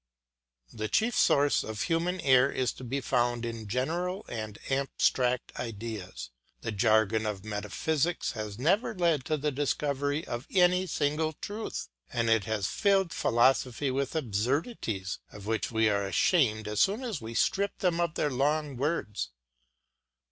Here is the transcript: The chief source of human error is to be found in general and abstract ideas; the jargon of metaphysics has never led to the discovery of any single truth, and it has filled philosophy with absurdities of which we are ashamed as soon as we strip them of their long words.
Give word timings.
The 0.73 0.87
chief 0.87 1.15
source 1.15 1.63
of 1.63 1.83
human 1.83 2.19
error 2.21 2.51
is 2.51 2.73
to 2.73 2.83
be 2.83 3.01
found 3.01 3.45
in 3.45 3.67
general 3.67 4.25
and 4.27 4.57
abstract 4.71 5.51
ideas; 5.59 6.31
the 6.61 6.71
jargon 6.71 7.27
of 7.27 7.45
metaphysics 7.45 8.31
has 8.31 8.57
never 8.57 8.95
led 8.95 9.25
to 9.25 9.37
the 9.37 9.51
discovery 9.51 10.25
of 10.25 10.47
any 10.49 10.87
single 10.87 11.33
truth, 11.33 11.87
and 12.11 12.31
it 12.31 12.45
has 12.45 12.65
filled 12.65 13.13
philosophy 13.13 13.91
with 13.91 14.15
absurdities 14.15 15.19
of 15.31 15.45
which 15.45 15.71
we 15.71 15.87
are 15.87 16.03
ashamed 16.07 16.67
as 16.67 16.79
soon 16.79 17.03
as 17.03 17.21
we 17.21 17.35
strip 17.35 17.77
them 17.77 17.99
of 17.99 18.15
their 18.15 18.31
long 18.31 18.77
words. 18.77 19.29